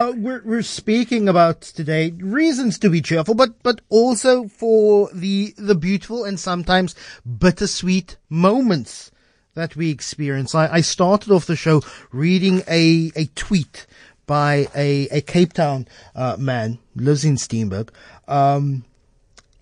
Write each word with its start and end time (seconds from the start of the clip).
Uh, 0.00 0.12
we're, 0.16 0.42
we're 0.44 0.62
speaking 0.62 1.28
about 1.28 1.60
today 1.60 2.12
reasons 2.18 2.78
to 2.78 2.88
be 2.88 3.02
cheerful, 3.02 3.34
but, 3.34 3.60
but 3.64 3.80
also 3.88 4.46
for 4.46 5.10
the, 5.12 5.52
the 5.58 5.74
beautiful 5.74 6.24
and 6.24 6.38
sometimes 6.38 6.94
bittersweet 7.26 8.16
moments 8.28 9.10
that 9.54 9.74
we 9.74 9.90
experience. 9.90 10.54
I, 10.54 10.74
I 10.74 10.80
started 10.82 11.32
off 11.32 11.46
the 11.46 11.56
show 11.56 11.82
reading 12.12 12.62
a, 12.68 13.10
a 13.16 13.24
tweet 13.34 13.88
by 14.24 14.68
a, 14.72 15.08
a 15.08 15.20
Cape 15.20 15.52
Town, 15.52 15.88
uh, 16.14 16.36
man, 16.38 16.78
lives 16.94 17.24
in 17.24 17.34
Steenberg, 17.34 17.88
um, 18.28 18.84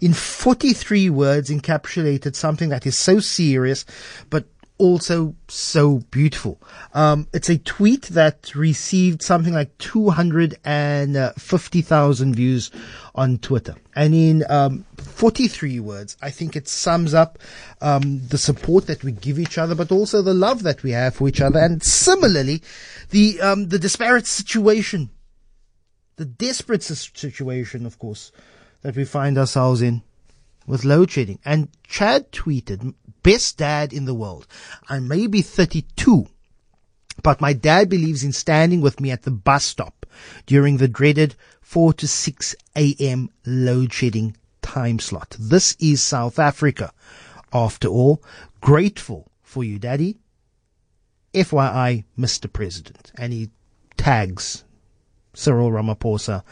in 0.03 0.13
43 0.13 1.09
words 1.09 1.49
encapsulated 1.49 2.37
something 2.37 2.69
that 2.69 2.85
is 2.85 2.99
so 2.99 3.21
serious, 3.21 3.87
but 4.29 4.45
also 4.79 5.35
so 5.49 5.99
beautiful. 6.11 6.61
Um, 6.95 7.27
it's 7.33 7.49
a 7.49 7.59
tweet 7.59 8.03
that 8.07 8.55
received 8.55 9.23
something 9.23 9.55
like 9.55 9.77
250,000 9.79 12.35
views 12.35 12.71
on 13.15 13.39
Twitter. 13.39 13.77
And 13.95 14.15
in 14.15 14.45
um, 14.49 14.85
43 14.99 15.81
words, 15.81 16.17
I 16.21 16.31
think 16.31 16.57
it 16.57 16.69
sums 16.69 17.15
up 17.15 17.39
um, 17.81 18.21
the 18.29 18.37
support 18.39 18.87
that 18.87 19.03
we 19.03 19.13
give 19.13 19.39
each 19.39 19.57
other, 19.59 19.75
but 19.75 19.91
also 19.91 20.23
the 20.23 20.35
love 20.35 20.63
that 20.65 20.83
we 20.83 20.91
have 20.93 21.15
for 21.15 21.29
each 21.29 21.41
other. 21.41 21.59
And 21.59 21.83
similarly, 21.83 22.63
the, 23.11 23.41
um, 23.41 23.69
the 23.69 23.79
disparate 23.79 24.27
situation, 24.27 25.09
the 26.17 26.27
desperate 26.27 26.83
situation, 26.83 27.87
of 27.87 27.99
course, 27.99 28.33
that 28.83 28.97
we 28.97 29.05
find 29.05 29.39
ourselves 29.39 29.81
in 29.81 30.03
with 30.67 30.85
load 30.85 31.11
shedding. 31.11 31.39
And 31.45 31.69
Chad 31.85 32.33
tweeted, 32.33 32.95
best 33.23 33.59
dad 33.59 33.93
in 33.93 34.05
the 34.05 34.15
world. 34.15 34.47
I 34.89 35.01
may 35.01 35.27
be 35.27 35.43
32, 35.43 36.27
but 37.23 37.41
my 37.41 37.53
dad 37.53 37.89
believes 37.89 38.23
in 38.23 38.33
standing 38.33 38.81
with 38.81 39.01
me 39.01 39.11
at 39.11 39.23
the 39.23 39.31
bus 39.31 39.65
stop 39.65 40.07
during 40.47 40.77
the 40.77 40.89
dreaded 40.89 41.35
4 41.61 41.93
to 41.95 42.09
6 42.09 42.55
a.m. 42.77 43.31
load 43.45 43.93
shedding 43.93 44.37
time 44.63 44.99
slot. 44.99 45.37
This 45.39 45.77
is 45.81 46.03
South 46.03 46.39
Africa. 46.39 46.93
After 47.53 47.89
all, 47.89 48.23
grateful 48.61 49.31
for 49.43 49.65
you, 49.65 49.79
daddy. 49.79 50.19
FYI, 51.35 52.05
Mr. 52.19 52.53
President. 52.53 53.13
And 53.17 53.33
he 53.33 53.51
tags 53.97 54.65
Cyril 55.37 55.71
Ramaphosa 55.71 56.43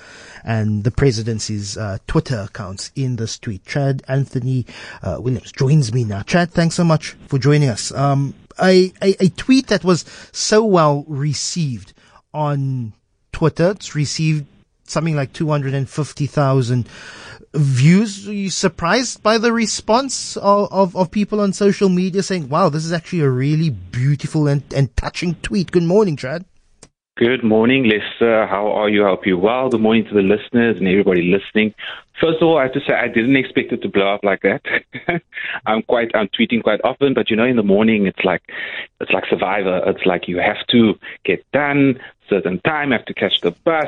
and 0.45 0.85
the 0.85 0.91
presidency's 0.91 1.77
uh, 1.77 1.99
Twitter 2.07 2.41
accounts 2.41 2.93
in 2.95 3.17
this 3.17 3.39
tweet. 3.39 3.65
Chad 3.65 4.03
Anthony 4.07 4.67
uh, 5.03 5.17
Williams 5.19 5.53
joins 5.53 5.93
me 5.93 6.05
now. 6.05 6.23
Chad, 6.23 6.51
thanks 6.53 6.75
so 6.75 6.85
much 6.85 7.17
for 7.27 7.39
joining 7.39 7.69
us. 7.69 7.93
Um, 7.93 8.35
a, 8.63 8.93
a, 9.03 9.25
a 9.25 9.29
tweet 9.31 9.69
that 9.69 9.85
was 9.85 10.05
so 10.33 10.65
well 10.65 11.05
received 11.09 11.95
on 12.33 12.93
Twitter. 13.33 13.71
It's 13.71 13.95
received 13.95 14.47
something 14.85 15.17
like 15.17 15.33
250,000 15.33 16.89
views. 17.55 18.29
Are 18.29 18.33
you 18.33 18.51
surprised 18.51 19.23
by 19.23 19.39
the 19.39 19.53
response 19.53 20.37
of, 20.37 20.73
of, 20.73 20.97
of, 20.97 21.11
people 21.11 21.41
on 21.41 21.53
social 21.53 21.89
media 21.89 22.23
saying, 22.23 22.49
wow, 22.49 22.69
this 22.69 22.85
is 22.85 22.93
actually 22.93 23.21
a 23.21 23.31
really 23.31 23.71
beautiful 23.71 24.47
and, 24.47 24.63
and 24.75 24.95
touching 24.97 25.37
tweet? 25.37 25.73
Good 25.73 25.85
morning, 25.85 26.17
Chad. 26.17 26.45
Good 27.17 27.45
morning, 27.45 27.85
Lester. 27.85 28.45
How 28.45 28.73
are 28.73 28.89
you? 28.89 29.05
I 29.05 29.11
hope 29.11 29.25
you're 29.25 29.39
well. 29.39 29.69
Good 29.69 29.81
morning 29.81 30.05
to 30.07 30.15
the 30.15 30.21
listeners 30.21 30.79
and 30.79 30.89
everybody 30.89 31.23
listening. 31.23 31.73
First 32.21 32.43
of 32.43 32.49
all, 32.49 32.59
I 32.59 32.65
have 32.65 32.73
to 32.73 32.81
say 32.81 32.93
I 32.93 33.07
didn't 33.07 33.37
expect 33.37 33.71
it 33.71 33.83
to 33.83 33.89
blow 33.89 34.13
up 34.13 34.25
like 34.25 34.43
that. 34.43 34.63
I'm 35.67 35.83
quite 35.83 36.11
I'm 36.13 36.27
tweeting 36.27 36.65
quite 36.65 36.81
often, 36.83 37.15
but 37.15 37.31
you 37.31 37.37
know, 37.37 37.45
in 37.45 37.55
the 37.55 37.63
morning 37.63 38.09
it's 38.09 38.25
like 38.25 38.43
it's 39.01 39.13
like 39.13 39.27
Survivor. 39.31 39.81
It's 39.87 40.05
like 40.05 40.27
you 40.27 40.39
have 40.39 40.67
to 40.71 40.99
get 41.25 41.49
done 41.53 42.01
certain 42.29 42.59
time, 42.63 42.91
have 42.91 43.05
to 43.05 43.15
catch 43.15 43.43
the 43.43 43.53
bus, 43.53 43.87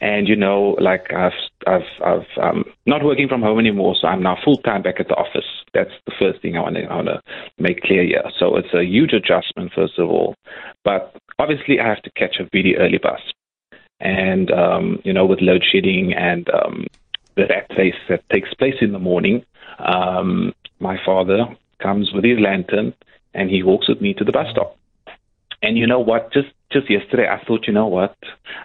and 0.00 0.28
you 0.28 0.36
know, 0.36 0.76
like 0.80 1.12
I've 1.12 1.32
I've 1.66 1.88
I've 2.04 2.42
um, 2.42 2.64
not 2.86 3.04
working 3.04 3.28
from 3.28 3.42
home 3.42 3.58
anymore, 3.58 3.94
so 4.00 4.08
I'm 4.08 4.22
now 4.22 4.36
full 4.44 4.58
time 4.58 4.82
back 4.82 5.00
at 5.00 5.08
the 5.08 5.14
office. 5.14 5.46
That's 5.74 5.90
the 6.06 6.12
first 6.18 6.42
thing 6.42 6.56
I 6.56 6.60
want 6.60 6.76
to 6.76 7.20
make 7.58 7.82
clear 7.82 8.04
here. 8.04 8.24
So 8.38 8.56
it's 8.56 8.72
a 8.74 8.84
huge 8.84 9.12
adjustment, 9.12 9.72
first 9.74 9.98
of 9.98 10.08
all, 10.08 10.34
but 10.84 11.16
obviously 11.38 11.80
I 11.80 11.88
have 11.88 12.02
to 12.02 12.10
catch 12.12 12.36
a 12.40 12.48
really 12.52 12.76
early 12.76 12.98
bus, 12.98 13.20
and 14.00 14.50
um, 14.50 15.00
you 15.04 15.12
know, 15.12 15.26
with 15.26 15.40
load 15.40 15.64
shedding 15.70 16.12
and 16.12 16.48
um, 16.50 16.86
the 17.36 17.46
rat 17.46 17.70
race 17.76 17.94
that 18.08 18.28
takes 18.30 18.52
place 18.54 18.76
in 18.80 18.92
the 18.92 18.98
morning, 18.98 19.44
um, 19.78 20.52
my 20.80 20.98
father 21.04 21.46
comes 21.80 22.12
with 22.12 22.24
his 22.24 22.38
lantern 22.38 22.94
and 23.34 23.50
he 23.50 23.62
walks 23.62 23.88
with 23.88 24.00
me 24.00 24.14
to 24.14 24.24
the 24.24 24.32
bus 24.32 24.46
stop. 24.50 24.76
And 25.62 25.78
you 25.78 25.86
know 25.86 26.00
what? 26.00 26.32
Just 26.32 26.48
just 26.72 26.90
yesterday, 26.90 27.28
I 27.28 27.44
thought, 27.44 27.66
you 27.66 27.72
know 27.72 27.86
what? 27.86 28.16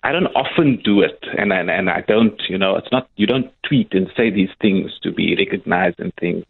I 0.03 0.12
don't 0.12 0.28
often 0.28 0.81
do 0.84 1.02
it, 1.02 1.24
and 1.38 1.53
and, 1.53 1.69
and 1.69 1.90
I 1.90 2.02
don't, 2.02 2.41
you 2.50 2.58
know, 2.58 2.75
it's 2.75 2.91
not 2.91 3.08
you 3.16 3.28
don't 3.28 3.52
tweet 3.68 3.94
and 3.94 4.09
say 4.18 4.31
these 4.31 4.50
things 4.62 4.91
to 5.03 5.12
be 5.12 5.35
recognized 5.35 6.00
and 6.00 6.13
things. 6.16 6.44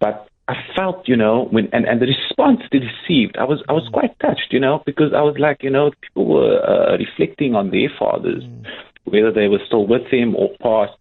But 0.00 0.28
I 0.48 0.54
felt, 0.76 1.06
you 1.08 1.16
know, 1.16 1.46
when 1.50 1.68
and, 1.72 1.86
and 1.86 2.00
the 2.00 2.06
response 2.06 2.60
they 2.70 2.78
received, 2.78 3.36
I 3.36 3.44
was 3.44 3.62
I 3.68 3.72
was 3.72 3.88
quite 3.92 4.18
touched, 4.20 4.48
you 4.52 4.60
know, 4.60 4.82
because 4.86 5.12
I 5.14 5.22
was 5.22 5.36
like, 5.38 5.62
you 5.62 5.70
know, 5.70 5.90
people 6.00 6.26
were 6.26 6.60
uh, 6.62 6.96
reflecting 6.96 7.54
on 7.54 7.70
their 7.70 7.90
fathers, 7.98 8.42
mm. 8.42 8.66
whether 9.04 9.32
they 9.32 9.48
were 9.48 9.60
still 9.66 9.86
with 9.86 10.10
them 10.10 10.34
or 10.34 10.50
past, 10.60 10.96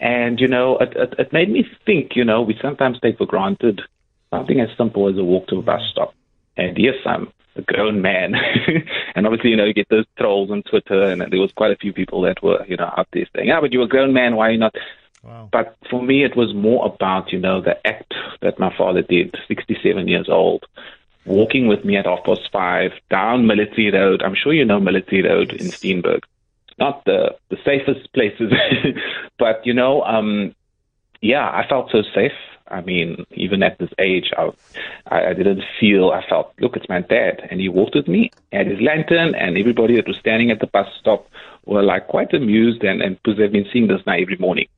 and 0.00 0.40
you 0.40 0.48
know, 0.48 0.78
it, 0.78 0.96
it 0.96 1.14
it 1.18 1.32
made 1.32 1.50
me 1.50 1.64
think, 1.86 2.16
you 2.16 2.24
know, 2.24 2.42
we 2.42 2.56
sometimes 2.60 3.00
take 3.00 3.18
for 3.18 3.26
granted 3.26 3.80
something 4.30 4.60
as 4.60 4.68
simple 4.76 5.08
as 5.08 5.16
a 5.16 5.24
walk 5.24 5.46
to 5.48 5.58
a 5.58 5.62
bus 5.62 5.82
stop, 5.90 6.14
and 6.56 6.76
yes, 6.78 6.96
I'm 7.06 7.32
a 7.58 7.62
grown 7.62 8.00
man. 8.00 8.34
and 9.14 9.26
obviously, 9.26 9.50
you 9.50 9.56
know, 9.56 9.64
you 9.64 9.74
get 9.74 9.88
those 9.88 10.06
trolls 10.18 10.50
on 10.50 10.62
Twitter, 10.62 11.02
and 11.02 11.20
there 11.20 11.40
was 11.40 11.52
quite 11.52 11.72
a 11.72 11.76
few 11.76 11.92
people 11.92 12.22
that 12.22 12.42
were, 12.42 12.64
you 12.66 12.76
know, 12.76 12.92
out 12.96 13.08
there 13.12 13.26
saying, 13.34 13.48
"Yeah, 13.48 13.60
but 13.60 13.72
you're 13.72 13.84
a 13.84 13.88
grown 13.88 14.12
man. 14.12 14.36
Why 14.36 14.48
are 14.48 14.52
you 14.52 14.58
not?" 14.58 14.74
Wow. 15.22 15.48
But 15.50 15.76
for 15.90 16.02
me, 16.02 16.24
it 16.24 16.36
was 16.36 16.54
more 16.54 16.86
about, 16.86 17.32
you 17.32 17.38
know, 17.38 17.60
the 17.60 17.84
act 17.86 18.14
that 18.40 18.58
my 18.58 18.74
father 18.76 19.02
did, 19.02 19.34
67 19.48 20.06
years 20.08 20.28
old, 20.28 20.64
walking 21.24 21.66
with 21.66 21.84
me 21.84 21.96
at 21.96 22.06
half 22.06 22.24
past 22.24 22.48
five 22.52 22.92
down 23.10 23.46
Military 23.46 23.90
Road. 23.90 24.22
I'm 24.22 24.34
sure 24.34 24.52
you 24.52 24.64
know 24.64 24.80
Military 24.80 25.22
Road 25.22 25.52
in 25.52 25.66
Steenberg. 25.66 26.22
Not 26.78 27.04
the, 27.04 27.34
the 27.50 27.58
safest 27.64 28.12
places, 28.12 28.52
but, 29.38 29.66
you 29.66 29.74
know, 29.74 30.02
um, 30.02 30.54
yeah, 31.20 31.44
I 31.44 31.66
felt 31.68 31.90
so 31.90 32.02
safe. 32.14 32.32
I 32.70 32.80
mean, 32.80 33.24
even 33.32 33.62
at 33.62 33.78
this 33.78 33.90
age, 33.98 34.30
I, 34.36 34.50
I, 35.06 35.32
didn't 35.34 35.62
feel, 35.80 36.10
I 36.10 36.24
felt, 36.28 36.52
look, 36.60 36.76
it's 36.76 36.88
my 36.88 37.00
dad. 37.00 37.46
And 37.50 37.60
he 37.60 37.68
walked 37.68 37.94
with 37.94 38.08
me, 38.08 38.30
had 38.52 38.66
his 38.66 38.80
lantern, 38.80 39.34
and 39.34 39.56
everybody 39.56 39.96
that 39.96 40.06
was 40.06 40.16
standing 40.18 40.50
at 40.50 40.60
the 40.60 40.66
bus 40.66 40.88
stop 41.00 41.28
were 41.66 41.82
like 41.82 42.08
quite 42.08 42.32
amused 42.32 42.82
and, 42.82 43.02
and 43.02 43.16
because 43.22 43.38
they've 43.38 43.52
been 43.52 43.68
seeing 43.72 43.88
this 43.88 44.02
now 44.06 44.14
every 44.14 44.36
morning. 44.36 44.68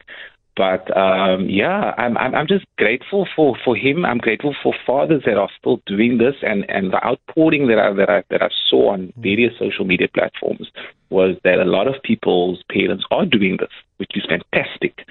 But 0.57 0.95
um, 0.97 1.49
yeah, 1.49 1.95
I'm, 1.97 2.19
I'm 2.19 2.35
I'm 2.35 2.47
just 2.47 2.67
grateful 2.77 3.27
for, 3.37 3.57
for 3.65 3.77
him. 3.77 4.05
I'm 4.05 4.19
grateful 4.19 4.55
for 4.63 4.75
fathers 4.87 5.23
that 5.25 5.39
are 5.39 5.49
still 5.59 5.81
doing 5.87 6.19
this, 6.19 6.35
and, 6.43 6.69
and 6.69 6.93
the 6.93 7.05
outpouring 7.05 7.69
that 7.69 7.79
I 7.79 7.93
that 7.93 8.11
I 8.11 8.25
that 8.31 8.43
I 8.43 8.49
saw 8.69 8.93
on 8.93 9.13
various 9.17 9.53
social 9.59 9.85
media 9.85 10.09
platforms 10.13 10.69
was 11.09 11.37
that 11.45 11.59
a 11.59 11.65
lot 11.65 11.87
of 11.87 12.03
people's 12.03 12.63
parents 12.71 13.05
are 13.11 13.27
doing 13.27 13.57
this, 13.59 13.71
which 13.99 14.11
is 14.15 14.25
fantastic. 14.29 15.07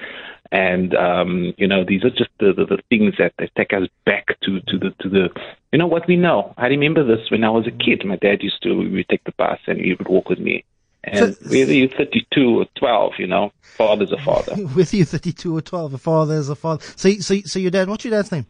And 0.51 0.93
um, 0.95 1.53
you 1.57 1.67
know, 1.67 1.83
these 1.87 2.03
are 2.03 2.09
just 2.09 2.31
the, 2.39 2.53
the, 2.53 2.65
the 2.65 2.81
things 2.89 3.13
that, 3.17 3.33
that 3.39 3.55
take 3.55 3.71
us 3.73 3.87
back 4.05 4.39
to, 4.41 4.59
to 4.61 4.77
the 4.77 4.89
to 5.01 5.09
the 5.09 5.29
you 5.71 5.79
know 5.79 5.87
what 5.87 6.07
we 6.07 6.15
know. 6.15 6.53
I 6.57 6.67
remember 6.67 7.03
this 7.03 7.29
when 7.31 7.43
I 7.43 7.49
was 7.49 7.65
a 7.65 7.71
kid. 7.71 8.03
My 8.05 8.17
dad 8.17 8.43
used 8.43 8.61
to 8.63 8.73
we 8.73 8.89
would 8.89 9.09
take 9.09 9.23
the 9.23 9.33
bus 9.37 9.59
and 9.67 9.79
he 9.79 9.93
would 9.93 10.07
walk 10.07 10.27
with 10.27 10.39
me. 10.39 10.65
And 11.03 11.35
so, 11.35 11.49
whether 11.49 11.73
you're 11.73 11.89
32 11.89 12.59
or 12.59 12.65
12, 12.77 13.13
you 13.19 13.27
know, 13.27 13.51
father's 13.61 14.11
a 14.11 14.17
father. 14.17 14.55
Whether 14.55 14.97
you're 14.97 15.05
32 15.05 15.55
or 15.55 15.61
12, 15.61 15.93
a 15.93 15.97
father 15.97 16.35
is 16.35 16.49
a 16.49 16.55
father. 16.55 16.83
So, 16.97 17.09
so, 17.19 17.39
so 17.45 17.57
your 17.59 17.71
dad, 17.71 17.87
what's 17.87 18.03
your 18.03 18.11
dad's 18.11 18.31
name? 18.31 18.45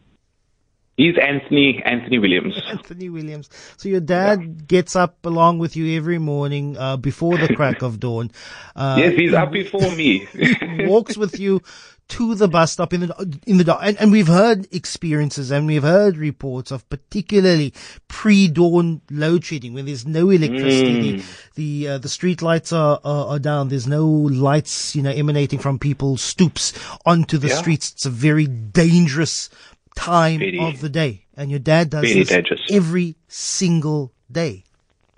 He's 1.00 1.16
Anthony 1.16 1.82
Anthony 1.82 2.18
Williams. 2.18 2.60
Anthony 2.68 3.08
Williams. 3.08 3.48
So 3.78 3.88
your 3.88 4.00
dad 4.00 4.42
yeah. 4.42 4.48
gets 4.66 4.94
up 4.94 5.24
along 5.24 5.58
with 5.58 5.74
you 5.74 5.96
every 5.96 6.18
morning 6.18 6.76
uh, 6.76 6.98
before 6.98 7.38
the 7.38 7.54
crack 7.56 7.80
of 7.80 7.98
dawn. 7.98 8.30
Uh, 8.76 8.96
yes, 8.98 9.14
he's 9.14 9.32
up 9.32 9.50
before 9.50 9.96
me. 9.96 10.28
walks 10.80 11.16
with 11.16 11.40
you 11.40 11.62
to 12.08 12.34
the 12.34 12.48
bus 12.48 12.72
stop 12.72 12.92
in 12.92 13.00
the 13.00 13.40
in 13.46 13.56
the 13.56 13.64
dark. 13.64 13.80
And, 13.82 13.98
and 13.98 14.12
we've 14.12 14.26
heard 14.26 14.68
experiences 14.74 15.50
and 15.50 15.66
we've 15.66 15.82
heard 15.82 16.18
reports 16.18 16.70
of 16.70 16.86
particularly 16.90 17.72
pre-dawn 18.08 19.00
load 19.10 19.42
shedding 19.42 19.72
when 19.72 19.86
there's 19.86 20.04
no 20.04 20.28
electricity. 20.28 21.14
Mm. 21.14 21.54
The 21.54 21.60
the, 21.60 21.88
uh, 21.88 21.98
the 21.98 22.08
street 22.10 22.42
lights 22.42 22.74
are, 22.74 23.00
are, 23.04 23.26
are 23.26 23.38
down. 23.38 23.68
There's 23.68 23.86
no 23.86 24.06
lights, 24.06 24.94
you 24.94 25.02
know, 25.02 25.10
emanating 25.10 25.60
from 25.60 25.78
people's 25.78 26.20
stoops 26.20 26.74
onto 27.06 27.38
the 27.38 27.48
yeah. 27.48 27.54
streets. 27.54 27.92
It's 27.92 28.04
a 28.04 28.10
very 28.10 28.46
dangerous 28.46 29.48
time 29.96 30.38
very, 30.38 30.58
of 30.58 30.80
the 30.80 30.88
day. 30.88 31.24
And 31.36 31.50
your 31.50 31.60
dad 31.60 31.90
does 31.90 32.02
this 32.02 32.28
dangerous. 32.28 32.60
every 32.70 33.16
single 33.28 34.12
day. 34.30 34.64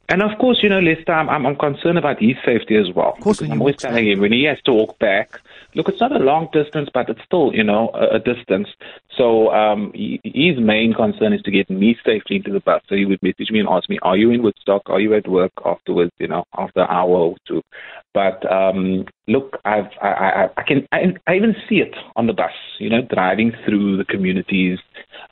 And 0.08 0.22
of 0.22 0.38
course, 0.38 0.58
you 0.62 0.68
know, 0.68 0.80
Lester, 0.80 1.12
I'm, 1.12 1.46
I'm 1.46 1.56
concerned 1.56 1.98
about 1.98 2.20
his 2.20 2.36
safety 2.44 2.76
as 2.76 2.92
well. 2.94 3.14
Of 3.16 3.20
course, 3.20 3.40
I'm 3.40 3.60
always 3.60 3.76
telling 3.76 4.08
him 4.08 4.20
when 4.20 4.32
he 4.32 4.44
has 4.44 4.60
to 4.66 4.72
walk 4.72 4.98
back 4.98 5.40
look, 5.74 5.88
it's 5.88 6.00
not 6.00 6.12
a 6.12 6.18
long 6.18 6.48
distance, 6.52 6.88
but 6.92 7.08
it's 7.08 7.22
still, 7.24 7.52
you 7.54 7.64
know, 7.64 7.90
a, 7.94 8.16
a 8.16 8.18
distance. 8.18 8.68
So 9.16 9.50
um, 9.52 9.92
he, 9.94 10.20
his 10.24 10.58
main 10.58 10.94
concern 10.94 11.32
is 11.32 11.42
to 11.42 11.50
get 11.50 11.70
me 11.70 11.96
safely 12.04 12.36
into 12.36 12.52
the 12.52 12.60
bus. 12.60 12.82
So 12.88 12.94
he 12.94 13.04
would 13.04 13.22
message 13.22 13.50
me 13.50 13.60
and 13.60 13.68
ask 13.68 13.88
me, 13.88 13.98
"Are 14.02 14.16
you 14.16 14.30
in 14.30 14.42
Woodstock? 14.42 14.88
Are 14.88 15.00
you 15.00 15.14
at 15.14 15.28
work 15.28 15.52
afterwards? 15.64 16.12
You 16.18 16.28
know, 16.28 16.44
after 16.56 16.80
an 16.80 16.88
hour 16.90 17.10
or 17.10 17.36
two? 17.46 17.62
But 18.14 18.50
um, 18.50 19.06
look, 19.26 19.58
I've 19.64 19.88
I, 20.00 20.08
I, 20.08 20.50
I 20.56 20.62
can 20.62 20.86
I, 20.92 21.14
I 21.26 21.34
even 21.36 21.54
see 21.68 21.76
it 21.76 21.94
on 22.16 22.26
the 22.26 22.32
bus. 22.32 22.52
You 22.78 22.90
know, 22.90 23.02
driving 23.02 23.52
through 23.64 23.96
the 23.96 24.04
communities, 24.04 24.78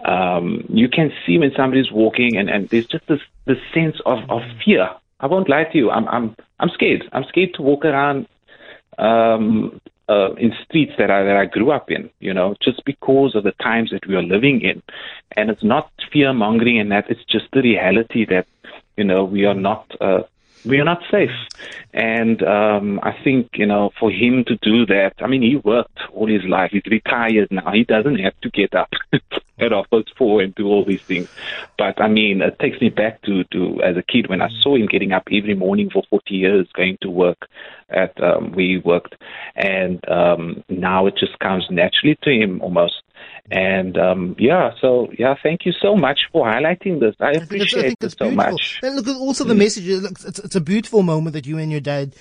um, 0.04 0.64
you 0.68 0.88
can 0.88 1.12
see 1.26 1.38
when 1.38 1.52
somebody's 1.56 1.92
walking, 1.92 2.36
and, 2.36 2.48
and 2.48 2.68
there's 2.68 2.86
just 2.86 3.06
this 3.06 3.20
this 3.46 3.58
sense 3.74 3.96
of, 4.06 4.18
of 4.30 4.42
fear. 4.64 4.88
I 5.20 5.26
won't 5.26 5.50
lie 5.50 5.64
to 5.64 5.78
you. 5.78 5.90
I'm 5.90 6.08
I'm 6.08 6.34
I'm 6.58 6.70
scared. 6.70 7.04
I'm 7.12 7.24
scared 7.24 7.54
to 7.54 7.62
walk 7.62 7.84
around 7.84 8.26
um, 8.98 9.80
uh, 10.10 10.34
in 10.34 10.52
streets 10.64 10.92
that 10.98 11.10
I 11.10 11.22
that 11.22 11.36
I 11.36 11.46
grew 11.46 11.70
up 11.70 11.90
in. 11.90 12.10
You 12.18 12.34
know, 12.34 12.54
just 12.60 12.84
because 12.84 13.34
of 13.34 13.44
the 13.44 13.52
times 13.62 13.90
that 13.92 14.06
we 14.06 14.16
are 14.16 14.22
living 14.22 14.60
in, 14.62 14.82
and 15.36 15.50
it's 15.50 15.62
not 15.64 15.90
fear 16.12 16.32
mongering 16.32 16.80
and 16.80 16.90
that. 16.90 17.08
It's 17.08 17.24
just 17.28 17.46
the 17.52 17.62
reality 17.62 18.26
that 18.26 18.46
you 18.96 19.04
know 19.04 19.24
we 19.24 19.44
are 19.44 19.54
not. 19.54 19.86
Uh, 20.00 20.22
we 20.64 20.78
are 20.78 20.84
not 20.84 21.02
safe. 21.10 21.30
And 21.92 22.42
um, 22.42 23.00
I 23.02 23.16
think, 23.24 23.50
you 23.54 23.66
know, 23.66 23.90
for 23.98 24.10
him 24.10 24.44
to 24.46 24.56
do 24.62 24.86
that, 24.86 25.14
I 25.20 25.26
mean, 25.26 25.42
he 25.42 25.56
worked 25.56 25.98
all 26.12 26.28
his 26.28 26.44
life. 26.44 26.70
He's 26.72 26.82
retired 26.86 27.48
now. 27.50 27.72
He 27.72 27.84
doesn't 27.84 28.18
have 28.18 28.38
to 28.42 28.50
get 28.50 28.74
up 28.74 28.90
at 29.12 29.90
past 29.90 30.12
four 30.16 30.40
and 30.40 30.54
do 30.54 30.66
all 30.66 30.84
these 30.84 31.02
things. 31.06 31.28
But 31.78 32.00
I 32.00 32.08
mean, 32.08 32.40
it 32.42 32.58
takes 32.58 32.80
me 32.80 32.88
back 32.88 33.22
to, 33.22 33.44
to 33.44 33.82
as 33.82 33.96
a 33.96 34.02
kid 34.02 34.28
when 34.28 34.42
I 34.42 34.48
saw 34.60 34.76
him 34.76 34.86
getting 34.86 35.12
up 35.12 35.28
every 35.32 35.54
morning 35.54 35.90
for 35.90 36.02
40 36.10 36.34
years, 36.34 36.68
going 36.74 36.98
to 37.02 37.10
work 37.10 37.48
at 37.88 38.20
um, 38.22 38.52
where 38.52 38.66
he 38.66 38.78
worked. 38.78 39.16
And 39.56 40.06
um, 40.08 40.64
now 40.68 41.06
it 41.06 41.16
just 41.16 41.38
comes 41.38 41.66
naturally 41.70 42.18
to 42.22 42.30
him 42.30 42.60
almost. 42.62 43.02
And 43.50 43.98
um, 43.98 44.36
yeah, 44.38 44.70
so 44.80 45.08
yeah, 45.18 45.34
thank 45.42 45.66
you 45.66 45.72
so 45.72 45.96
much 45.96 46.20
for 46.32 46.46
highlighting 46.46 47.00
this. 47.00 47.16
I 47.18 47.32
appreciate 47.32 47.40
I 47.40 47.46
think 47.48 47.62
it's, 47.62 47.74
I 47.74 47.82
think 47.82 48.02
it 48.02 48.18
so 48.18 48.30
much. 48.30 48.80
And 48.82 48.96
look, 48.96 49.08
also 49.08 49.44
the 49.44 49.54
mm. 49.54 49.58
message. 49.58 49.88
It's, 49.88 50.38
it's 50.38 50.56
a 50.56 50.60
beautiful 50.60 51.02
moment 51.02 51.32
that 51.34 51.46
you 51.46 51.58
and 51.58 51.70
your 51.70 51.80
dad 51.80 52.14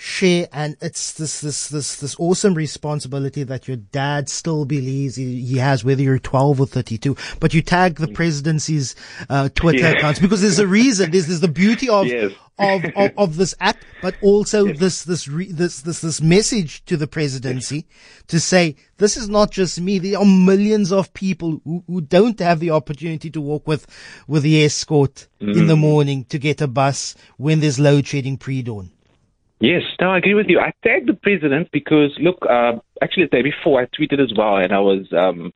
share 0.00 0.48
and 0.50 0.78
it's 0.80 1.12
this 1.12 1.42
this 1.42 1.68
this 1.68 1.96
this 1.96 2.16
awesome 2.18 2.54
responsibility 2.54 3.42
that 3.42 3.68
your 3.68 3.76
dad 3.76 4.30
still 4.30 4.64
believes 4.64 5.16
he, 5.16 5.44
he 5.44 5.58
has 5.58 5.84
whether 5.84 6.00
you're 6.00 6.18
12 6.18 6.58
or 6.58 6.66
32 6.66 7.14
but 7.38 7.52
you 7.52 7.60
tag 7.60 7.96
the 7.96 8.08
presidency's 8.08 8.96
uh, 9.28 9.50
twitter 9.54 9.80
yeah. 9.80 9.90
accounts 9.90 10.18
because 10.18 10.40
there's 10.40 10.58
a 10.58 10.66
reason 10.66 11.10
there's, 11.10 11.26
there's 11.26 11.40
the 11.40 11.48
beauty 11.48 11.86
of 11.90 12.06
yes. 12.06 12.32
of, 12.58 12.82
of, 12.96 13.10
of 13.18 13.36
this 13.36 13.54
app 13.60 13.76
but 14.00 14.14
also 14.22 14.64
yes. 14.64 14.78
this 14.78 15.04
this 15.04 15.28
re, 15.28 15.52
this 15.52 15.82
this 15.82 16.00
this 16.00 16.22
message 16.22 16.82
to 16.86 16.96
the 16.96 17.06
presidency 17.06 17.86
yes. 17.86 18.22
to 18.26 18.40
say 18.40 18.76
this 18.96 19.18
is 19.18 19.28
not 19.28 19.50
just 19.50 19.78
me 19.82 19.98
there 19.98 20.18
are 20.18 20.24
millions 20.24 20.92
of 20.92 21.12
people 21.12 21.60
who, 21.62 21.84
who 21.86 22.00
don't 22.00 22.38
have 22.40 22.58
the 22.58 22.70
opportunity 22.70 23.28
to 23.28 23.40
walk 23.42 23.68
with 23.68 23.86
with 24.26 24.44
the 24.44 24.64
escort 24.64 25.28
mm. 25.42 25.54
in 25.54 25.66
the 25.66 25.76
mm. 25.76 25.80
morning 25.80 26.24
to 26.24 26.38
get 26.38 26.62
a 26.62 26.66
bus 26.66 27.14
when 27.36 27.60
there's 27.60 27.78
load 27.78 28.06
shedding 28.06 28.38
pre-dawn 28.38 28.90
Yes, 29.60 29.82
no, 30.00 30.10
I 30.10 30.18
agree 30.18 30.34
with 30.34 30.46
you. 30.48 30.58
I 30.58 30.72
tagged 30.82 31.06
the 31.06 31.14
president 31.14 31.68
because, 31.70 32.16
look, 32.18 32.38
uh, 32.48 32.78
actually 33.02 33.24
the 33.24 33.36
day 33.36 33.42
before 33.42 33.80
I 33.80 33.86
tweeted 33.86 34.18
as 34.18 34.32
well, 34.36 34.56
and 34.56 34.72
I 34.72 34.78
was, 34.80 35.12
um, 35.12 35.52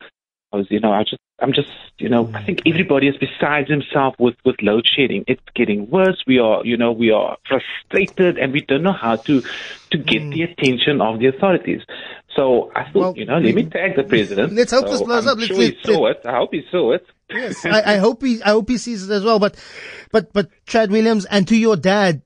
I 0.53 0.57
was, 0.59 0.67
you 0.71 0.79
know, 0.79 0.93
I 0.93 1.05
just, 1.05 1.23
I'm 1.41 1.55
just, 1.55 1.71
you 1.99 2.11
know, 2.11 2.31
I 2.35 2.43
think 2.43 2.63
everybody 2.67 3.09
is 3.09 3.17
besides 3.17 3.69
himself 3.69 4.15
with 4.19 4.37
with 4.45 4.57
load 4.63 4.87
shedding. 4.87 5.25
It's 5.27 5.43
getting 5.55 5.91
worse. 5.91 6.23
We 6.27 6.39
are, 6.39 6.65
you 6.65 6.77
know, 6.77 6.93
we 6.93 7.11
are 7.11 7.39
frustrated, 7.49 8.39
and 8.39 8.53
we 8.53 8.61
don't 8.61 8.83
know 8.83 8.93
how 8.93 9.17
to 9.17 9.41
to 9.41 9.99
get 9.99 10.23
mm. 10.23 10.33
the 10.33 10.43
attention 10.43 11.01
of 11.01 11.19
the 11.19 11.27
authorities. 11.27 11.81
So 12.37 12.71
I 12.77 12.85
thought, 12.85 12.95
well, 12.95 13.15
you 13.17 13.25
know, 13.25 13.39
let 13.39 13.55
me 13.55 13.65
tag 13.65 13.97
the 13.97 14.05
president. 14.05 14.53
Let's 14.53 14.71
hope 14.71 14.87
so 14.87 14.93
this 14.93 15.03
blows 15.03 15.27
I'm 15.27 15.33
up. 15.33 15.39
Let's, 15.39 15.49
sure 15.49 15.63
he 15.63 15.79
saw 15.83 16.07
it. 16.09 16.21
I 16.25 16.37
hope 16.37 16.53
he 16.53 16.63
saw 16.71 16.93
it. 16.93 17.07
Yes, 17.31 17.65
I, 17.65 17.95
I 17.95 17.97
hope 17.97 18.23
he, 18.23 18.43
I 18.43 18.51
hope 18.51 18.69
he 18.69 18.77
sees 18.77 19.09
it 19.09 19.13
as 19.13 19.25
well. 19.25 19.39
But, 19.39 19.57
but, 20.13 20.33
but 20.33 20.51
Chad 20.67 20.91
Williams, 20.91 21.25
and 21.25 21.49
to 21.49 21.57
your 21.57 21.77
dad, 21.77 22.23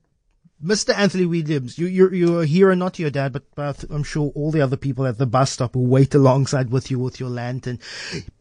Mr. 0.63 0.93
Anthony 0.95 1.25
Williams, 1.25 1.77
you, 1.77 1.87
you're, 1.87 2.13
you're 2.13 2.43
here 2.43 2.69
and 2.69 2.79
not 2.79 2.99
your 2.99 3.09
dad, 3.09 3.41
but 3.55 3.85
I'm 3.89 4.03
sure 4.03 4.31
all 4.35 4.51
the 4.51 4.61
other 4.61 4.77
people 4.77 5.05
at 5.05 5.17
the 5.17 5.25
bus 5.25 5.51
stop 5.51 5.73
who 5.73 5.83
wait 5.83 6.13
alongside 6.13 6.69
with 6.69 6.91
you 6.91 6.99
with 6.99 7.19
your 7.19 7.29
lantern. 7.29 7.79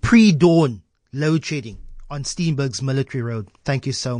Pre-dawn 0.01 0.83
load 1.13 1.45
shedding 1.45 1.79
on 2.11 2.25
Steenberg's 2.25 2.83
Military 2.83 3.23
Road. 3.23 3.49
Thank 3.65 3.87
you 3.87 3.93
so 3.93 4.13
much. 4.13 4.17